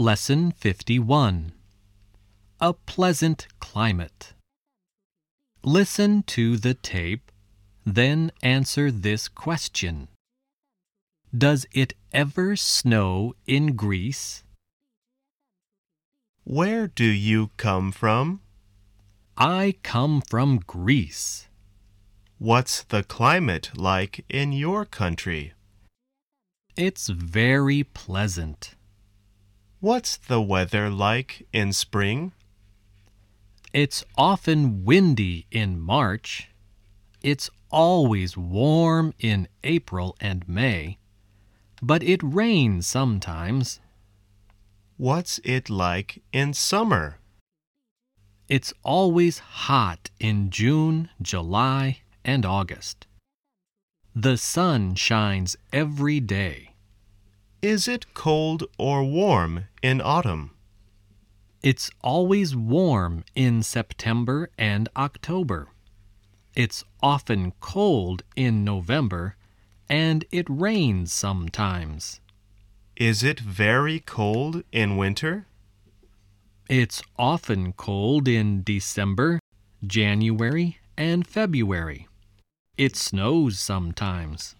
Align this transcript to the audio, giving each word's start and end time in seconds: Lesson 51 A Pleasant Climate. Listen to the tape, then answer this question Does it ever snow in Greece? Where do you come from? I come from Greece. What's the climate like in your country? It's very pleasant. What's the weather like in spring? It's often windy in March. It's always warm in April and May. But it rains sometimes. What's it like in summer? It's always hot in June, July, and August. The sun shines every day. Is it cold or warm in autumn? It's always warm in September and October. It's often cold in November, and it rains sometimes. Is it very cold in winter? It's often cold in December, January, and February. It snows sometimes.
Lesson 0.00 0.52
51 0.52 1.50
A 2.60 2.72
Pleasant 2.72 3.48
Climate. 3.58 4.32
Listen 5.64 6.22
to 6.22 6.56
the 6.56 6.74
tape, 6.74 7.32
then 7.84 8.30
answer 8.40 8.92
this 8.92 9.26
question 9.26 10.06
Does 11.36 11.66
it 11.72 11.94
ever 12.12 12.54
snow 12.54 13.34
in 13.44 13.74
Greece? 13.74 14.44
Where 16.44 16.86
do 16.86 17.04
you 17.04 17.50
come 17.56 17.90
from? 17.90 18.40
I 19.36 19.74
come 19.82 20.20
from 20.20 20.58
Greece. 20.58 21.48
What's 22.38 22.84
the 22.84 23.02
climate 23.02 23.70
like 23.74 24.24
in 24.28 24.52
your 24.52 24.84
country? 24.84 25.54
It's 26.76 27.08
very 27.08 27.82
pleasant. 27.82 28.76
What's 29.80 30.16
the 30.16 30.40
weather 30.40 30.90
like 30.90 31.46
in 31.52 31.72
spring? 31.72 32.32
It's 33.72 34.04
often 34.16 34.84
windy 34.84 35.46
in 35.52 35.78
March. 35.78 36.48
It's 37.22 37.48
always 37.70 38.36
warm 38.36 39.14
in 39.20 39.46
April 39.62 40.16
and 40.20 40.48
May. 40.48 40.98
But 41.80 42.02
it 42.02 42.20
rains 42.24 42.88
sometimes. 42.88 43.78
What's 44.96 45.38
it 45.44 45.70
like 45.70 46.24
in 46.32 46.54
summer? 46.54 47.20
It's 48.48 48.72
always 48.82 49.38
hot 49.38 50.10
in 50.18 50.50
June, 50.50 51.08
July, 51.22 52.00
and 52.24 52.44
August. 52.44 53.06
The 54.12 54.38
sun 54.38 54.96
shines 54.96 55.56
every 55.72 56.18
day. 56.18 56.67
Is 57.62 57.88
it 57.88 58.14
cold 58.14 58.62
or 58.78 59.02
warm 59.02 59.64
in 59.82 60.00
autumn? 60.00 60.52
It's 61.60 61.90
always 62.02 62.54
warm 62.54 63.24
in 63.34 63.64
September 63.64 64.48
and 64.56 64.88
October. 64.96 65.66
It's 66.54 66.84
often 67.02 67.52
cold 67.58 68.22
in 68.36 68.62
November, 68.62 69.34
and 69.88 70.24
it 70.30 70.46
rains 70.48 71.12
sometimes. 71.12 72.20
Is 72.94 73.24
it 73.24 73.40
very 73.40 73.98
cold 73.98 74.62
in 74.70 74.96
winter? 74.96 75.48
It's 76.68 77.02
often 77.18 77.72
cold 77.72 78.28
in 78.28 78.62
December, 78.62 79.40
January, 79.84 80.78
and 80.96 81.26
February. 81.26 82.06
It 82.76 82.94
snows 82.94 83.58
sometimes. 83.58 84.54